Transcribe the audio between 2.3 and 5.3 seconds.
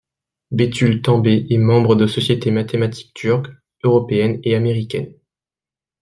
mathématiques turque, européenne et américaine.